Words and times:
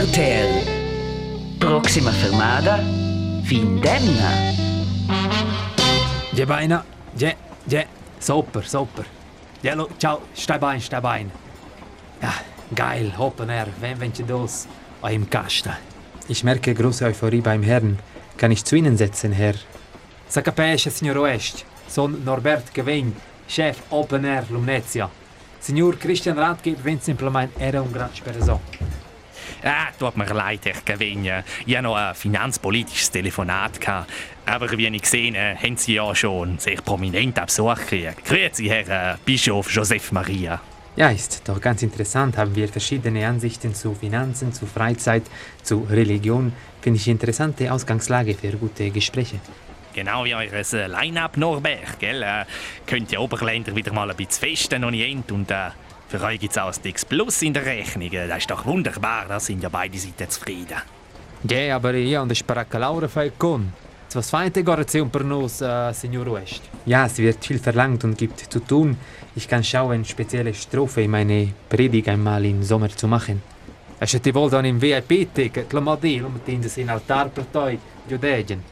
RTL. 0.00 1.58
Proxima 1.58 2.10
fermada, 2.10 2.78
Findemna. 3.44 4.30
Ja, 6.32 6.46
beina. 6.46 6.84
Ja, 7.18 7.32
ja. 7.66 7.82
Super, 8.18 8.62
super. 8.62 9.04
Ja, 9.62 9.74
lo, 9.74 9.90
ciao. 9.98 10.22
Stai 10.34 10.58
bene. 10.58 11.30
Ja, 12.22 12.32
geil. 12.74 13.12
Open 13.18 13.50
Air. 13.50 13.66
Wenn, 13.80 14.00
wenn 14.00 14.12
das 14.26 14.66
im 15.10 15.28
Kasten. 15.28 15.72
Ich 16.28 16.44
merke 16.44 16.72
große 16.72 17.04
Euphorie 17.04 17.42
beim 17.42 17.62
Herrn. 17.62 17.98
Kann 18.38 18.52
ich 18.52 18.64
zu 18.64 18.76
Ihnen 18.76 18.96
setzen, 18.96 19.32
Herr? 19.32 19.54
Sa 20.28 20.40
capisce, 20.40 20.90
signor 20.90 21.16
Oest. 21.16 21.66
Son 21.88 22.24
Norbert 22.24 22.72
Gewin, 22.72 23.14
Chef 23.46 23.76
Open 23.90 24.24
Air 24.24 24.44
Lumnezia. 24.48 25.10
Signor 25.60 25.98
Christian 25.98 26.38
Ratgeber, 26.38 26.84
wenn 26.84 27.00
simplement 27.00 27.50
era 27.58 27.82
un 27.82 27.92
gran 27.92 28.08
persona. 28.24 28.60
Ah, 29.62 29.88
tut 29.98 30.16
mir 30.16 30.24
leid, 30.24 30.60
Herr 30.64 30.80
Gewinne. 30.84 31.44
Ich 31.66 31.74
hatte 31.74 31.84
noch 31.84 31.96
ein 31.96 32.14
finanzpolitisches 32.14 33.10
Telefonat. 33.10 33.80
Gehabt. 33.80 34.10
Aber 34.46 34.70
wie 34.70 34.86
ich 34.86 35.02
gesehen 35.02 35.36
habe, 35.36 35.56
haben 35.56 35.76
Sie 35.76 35.94
ja 35.94 36.14
schon 36.14 36.58
sehr 36.58 36.76
prominent 36.76 37.34
besucht. 37.44 37.88
Grüezi, 38.24 38.66
Herr 38.66 39.12
äh, 39.12 39.16
Bischof 39.24 39.70
Joseph 39.70 40.12
Maria. 40.12 40.60
Ja, 40.96 41.10
ist 41.10 41.42
doch 41.46 41.60
ganz 41.60 41.82
interessant. 41.82 42.36
Haben 42.36 42.56
wir 42.56 42.68
verschiedene 42.68 43.26
Ansichten 43.26 43.74
zu 43.74 43.94
Finanzen, 43.94 44.52
zu 44.52 44.66
Freizeit, 44.66 45.22
zu 45.62 45.86
Religion. 45.88 46.52
Finde 46.80 46.98
ich 46.98 47.06
interessante 47.08 47.72
Ausgangslage 47.72 48.34
für 48.34 48.52
gute 48.52 48.90
Gespräche. 48.90 49.40
Genau 49.92 50.24
wie 50.24 50.34
eures 50.34 50.72
äh, 50.72 50.86
Line-Up 50.86 51.36
Norbert, 51.36 51.98
gell? 51.98 52.22
Äh, 52.22 52.44
könnt 52.86 53.12
ihr 53.12 53.20
Oberländer 53.20 53.74
wieder 53.74 53.92
mal 53.92 54.10
ein 54.10 54.16
bisschen 54.16 54.48
festen 54.48 54.84
und 54.84 54.92
nicht 54.92 55.30
und 55.32 55.50
äh, 55.50 55.70
für 56.10 56.20
euch 56.22 56.40
gibt 56.40 56.52
es 56.52 56.58
auch 56.58 56.72
ein 56.72 56.94
Plus 57.08 57.42
in 57.42 57.54
der 57.54 57.64
Rechnung. 57.64 58.10
Das 58.10 58.38
ist 58.38 58.50
doch 58.50 58.66
wunderbar, 58.66 59.26
da 59.28 59.38
sind 59.38 59.62
ja 59.62 59.68
beide 59.68 59.96
Seiten 59.96 60.28
zufrieden. 60.28 60.82
Ja, 61.48 61.76
aber 61.76 61.94
io 61.94 62.18
non 62.18 62.34
sparaca 62.34 62.78
Laura 62.78 63.08
fai 63.08 63.32
con. 63.38 63.72
Was 64.12 64.28
fai 64.28 64.50
decorazione 64.50 65.08
per 65.08 65.24
nos, 65.24 65.60
uh, 65.60 65.92
Signor 65.92 66.32
West? 66.32 66.62
Ja, 66.84 67.06
es 67.06 67.16
wird 67.16 67.44
viel 67.46 67.58
verlangt 67.58 68.04
und 68.04 68.18
gibt 68.18 68.40
zu 68.52 68.60
tun. 68.60 68.96
Ich 69.36 69.46
kann 69.48 69.62
schauen, 69.62 70.04
spezielle 70.04 70.52
Strophe 70.52 71.02
in 71.02 71.12
meine 71.12 71.54
Predigt 71.68 72.08
einmal 72.08 72.44
im 72.44 72.62
Sommer 72.62 72.90
zu 72.90 73.06
machen. 73.06 73.40
E 73.98 74.06
se 74.06 74.20
ti 74.20 74.32
vuol 74.32 74.50
dann 74.50 74.64
im 74.64 74.80
VIP-Ticket, 74.80 75.72
lo 75.72 75.80
modelo, 75.80 76.28
mettendo 76.28 76.68
in 76.76 76.90
Altar 76.90 77.28
per 77.28 77.44
toi, 77.52 77.78
Judegen. 78.08 78.62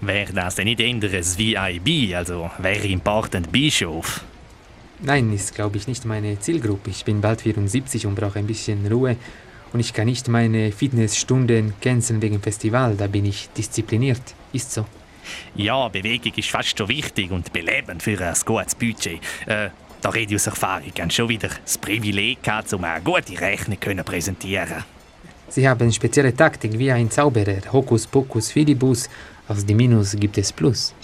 Wäre 0.00 0.32
das 0.32 0.56
denn 0.56 0.64
nicht 0.64 0.80
ein 0.80 1.00
VIB, 1.00 2.14
also 2.14 2.50
very 2.60 2.92
important 2.92 3.50
Bischof? 3.50 4.24
Nein, 5.00 5.32
ist 5.32 5.54
glaube 5.54 5.76
ich 5.76 5.86
nicht 5.86 6.04
meine 6.04 6.38
Zielgruppe. 6.40 6.90
Ich 6.90 7.04
bin 7.04 7.20
bald 7.20 7.42
74 7.42 8.06
und 8.06 8.14
brauche 8.14 8.38
ein 8.38 8.46
bisschen 8.46 8.86
Ruhe. 8.90 9.16
Und 9.72 9.80
ich 9.80 9.92
kann 9.92 10.06
nicht 10.06 10.28
meine 10.28 10.72
Fitnessstunden 10.72 11.74
canceln 11.80 12.22
wegen 12.22 12.40
Festival. 12.40 12.96
Da 12.96 13.06
bin 13.06 13.26
ich 13.26 13.50
diszipliniert. 13.56 14.22
Ist 14.52 14.72
so. 14.72 14.86
Ja, 15.54 15.88
Bewegung 15.88 16.32
ist 16.36 16.50
fast 16.50 16.78
so 16.78 16.88
wichtig 16.88 17.30
und 17.30 17.52
belebend 17.52 18.02
für 18.02 18.18
ein 18.18 18.34
gutes 18.44 18.74
Budget. 18.74 19.20
Äh, 19.46 19.70
da 20.00 20.10
rede 20.10 20.30
ich 20.30 20.36
aus 20.36 20.46
Erfahrung. 20.46 20.90
Ich 20.94 21.00
habe 21.00 21.10
schon 21.10 21.28
wieder 21.28 21.50
das 21.62 21.76
Privileg 21.76 22.42
gehabt, 22.42 22.72
um 22.72 22.84
eine 22.84 23.02
gute 23.02 23.38
Rechnung 23.40 23.78
zu 23.80 24.04
präsentieren. 24.04 24.84
Sie 25.48 25.68
haben 25.68 25.92
spezielle 25.92 26.34
Taktik 26.34 26.78
wie 26.78 26.90
ein 26.90 27.10
Zauberer. 27.10 27.60
Hokus 27.72 28.06
pokus 28.06 28.50
fidibus. 28.50 29.08
Aus 29.48 29.64
dem 29.64 29.76
Minus 29.76 30.16
gibt 30.16 30.38
es 30.38 30.52
Plus. 30.52 30.94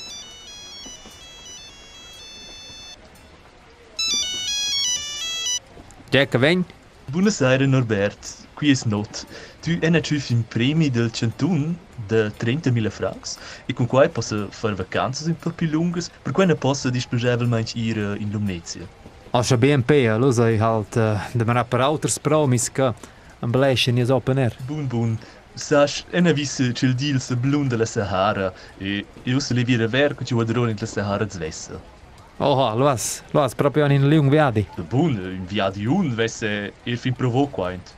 Jack 6.12 6.36
vem? 6.36 6.62
Buonasera 7.06 7.64
Norbert, 7.66 8.46
qui 8.52 8.68
è 8.68 8.74
Snot. 8.74 9.24
Tu 9.62 9.78
ricevuto 9.80 10.34
un 10.34 10.44
premio 10.46 10.90
del 10.90 11.10
Centun 11.10 11.74
de 12.06 12.30
30.000 12.38 12.90
francs 12.90 13.38
e 13.64 13.72
con 13.72 13.86
quai 13.86 14.10
posso 14.10 14.48
fare 14.50 14.74
vacanze 14.74 15.28
un 15.28 15.38
po' 15.38 15.52
più 15.52 15.68
lunghe, 15.68 16.02
per 16.22 16.32
cui 16.32 16.44
ne 16.44 16.54
posso 16.54 16.90
disponibilmente 16.90 17.78
ir 17.78 17.96
in 18.18 18.28
Lumnezia. 18.30 18.86
Als 19.30 19.56
BNP, 19.56 20.14
lo 20.18 20.30
sai 20.30 20.58
halt, 20.58 20.96
uh, 20.96 21.18
de 21.32 21.44
man 21.44 21.64
per 21.66 21.80
autors 21.80 22.18
promis 22.18 22.70
che 22.70 22.92
un 23.40 23.50
bläschen 23.50 23.96
is 23.96 24.10
open 24.10 24.36
air. 24.36 24.54
Bun 24.66 24.86
bun. 24.86 25.18
Saš, 25.54 26.04
ena 26.10 26.32
visse 26.32 26.72
c'è 26.72 26.88
il 26.88 26.94
deal 26.94 27.20
se 27.22 27.36
blunda 27.36 27.78
la 27.78 27.86
Sahara 27.86 28.52
e 28.76 29.06
io 29.22 29.40
se 29.40 29.54
le 29.54 29.64
vire 29.64 29.88
ver 29.88 30.14
che 30.14 30.26
ci 30.26 30.34
vadrò 30.34 30.68
in 30.68 30.76
la 30.78 30.86
Sahara 30.86 31.26
zvessa. 31.26 32.01
Oha, 32.44 32.74
luas, 32.74 33.22
luas, 33.30 33.54
proprio 33.54 33.86
in 33.86 34.08
lung 34.08 34.28
viadi. 34.28 34.66
Bun, 34.88 35.14
in 35.14 35.46
viadi 35.46 35.86
un 35.86 36.12
vesse 36.12 36.72
il 36.82 36.98
fin 36.98 37.14
provoquaint. 37.14 37.94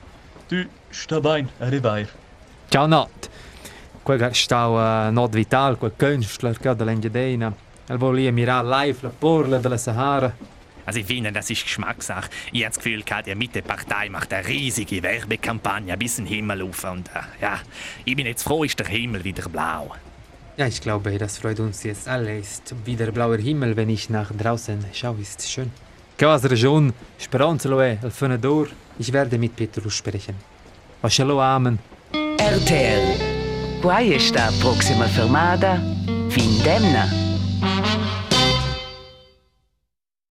Tu, 0.46 0.68
sta 0.90 1.18
bene, 1.18 1.48
arrivair. 1.60 2.06
Ciao 2.68 2.86
Not. 2.86 3.30
Quel 4.02 4.34
stau 4.34 4.74
uh, 4.74 5.10
Not 5.10 5.32
Vital, 5.32 5.78
quel 5.78 5.94
Künstler 5.96 6.58
che 6.58 6.74
da 6.74 6.84
l'Engiadena. 6.84 7.54
El 7.88 7.96
volia 7.96 8.30
mirar 8.32 8.66
live 8.66 8.98
la 9.00 9.08
porla 9.08 9.56
della 9.56 9.78
Sahara. 9.78 10.30
Also 10.84 11.00
ich 11.00 11.06
finde, 11.06 11.32
das 11.32 11.48
ist 11.48 11.62
Geschmackssache. 11.62 12.28
Ich 12.52 12.64
habe 12.64 12.74
das 12.74 12.84
Gefühl, 12.84 13.02
die 13.24 13.34
Mittepartei 13.34 14.10
macht 14.10 14.30
eine 14.34 14.46
riesige 14.46 15.02
Werbekampagne 15.02 15.96
bis 15.96 16.18
in 16.18 16.26
den 16.26 16.34
Himmel 16.34 16.60
auf. 16.60 16.84
Und 16.84 17.08
äh, 17.08 17.20
ja, 17.40 17.60
ich 18.04 18.14
bin 18.14 18.26
jetzt 18.26 18.42
froh, 18.42 18.62
ist 18.62 18.78
der 18.78 18.88
Himmel 18.88 19.24
wieder 19.24 19.48
blau. 19.48 19.94
Ja, 20.56 20.68
ich 20.68 20.80
glaube, 20.80 21.18
das 21.18 21.38
freut 21.38 21.58
uns 21.58 21.82
jetzt 21.82 22.06
alle. 22.06 22.38
Ist 22.38 22.74
wieder 22.84 23.10
blauer 23.10 23.38
Himmel, 23.38 23.76
wenn 23.76 23.88
ich 23.88 24.08
nach 24.08 24.30
draußen 24.32 24.78
schaue, 24.92 25.20
ist 25.20 25.48
schön. 25.50 25.70
Casa 26.16 26.46
Region, 26.46 26.92
è, 27.80 27.98
il 28.00 28.68
Ich 28.98 29.12
werde 29.12 29.36
mit 29.36 29.56
Petrus 29.56 29.94
sprechen. 29.94 30.36
Vascello 31.00 31.40
amen. 31.40 31.78
RTL. 32.38 34.18
Sta 34.20 34.52
proxima 34.60 35.06
fermada? 35.06 35.80
Fin 36.28 36.62
demna. 36.62 37.08